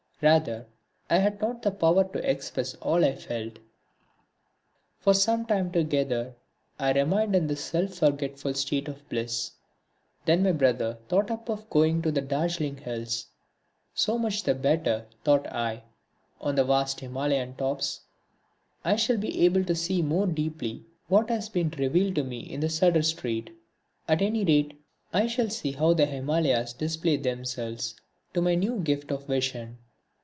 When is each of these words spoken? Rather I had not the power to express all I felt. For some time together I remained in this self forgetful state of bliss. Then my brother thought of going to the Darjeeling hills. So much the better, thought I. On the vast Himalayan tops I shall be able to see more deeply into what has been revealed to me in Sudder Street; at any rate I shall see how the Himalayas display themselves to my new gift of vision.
Rather 0.23 0.67
I 1.09 1.17
had 1.17 1.41
not 1.41 1.63
the 1.63 1.71
power 1.71 2.03
to 2.03 2.29
express 2.29 2.75
all 2.75 3.03
I 3.03 3.15
felt. 3.15 3.57
For 4.99 5.15
some 5.15 5.47
time 5.47 5.71
together 5.71 6.35
I 6.77 6.91
remained 6.91 7.35
in 7.35 7.47
this 7.47 7.63
self 7.63 7.95
forgetful 7.95 8.53
state 8.53 8.87
of 8.87 9.09
bliss. 9.09 9.49
Then 10.25 10.43
my 10.43 10.51
brother 10.51 10.99
thought 11.09 11.31
of 11.31 11.67
going 11.71 12.03
to 12.03 12.11
the 12.11 12.21
Darjeeling 12.21 12.77
hills. 12.77 13.25
So 13.95 14.19
much 14.19 14.43
the 14.43 14.53
better, 14.53 15.07
thought 15.23 15.47
I. 15.47 15.81
On 16.39 16.53
the 16.53 16.65
vast 16.65 16.99
Himalayan 16.99 17.55
tops 17.55 18.01
I 18.85 18.97
shall 18.97 19.17
be 19.17 19.41
able 19.43 19.63
to 19.63 19.73
see 19.73 20.03
more 20.03 20.27
deeply 20.27 20.71
into 20.73 20.85
what 21.07 21.31
has 21.31 21.49
been 21.49 21.71
revealed 21.71 22.13
to 22.13 22.23
me 22.23 22.41
in 22.41 22.69
Sudder 22.69 23.01
Street; 23.01 23.49
at 24.07 24.21
any 24.21 24.43
rate 24.45 24.79
I 25.13 25.25
shall 25.25 25.49
see 25.49 25.71
how 25.71 25.95
the 25.95 26.05
Himalayas 26.05 26.73
display 26.73 27.17
themselves 27.17 27.95
to 28.35 28.41
my 28.43 28.53
new 28.53 28.77
gift 28.81 29.09
of 29.09 29.25
vision. 29.25 29.79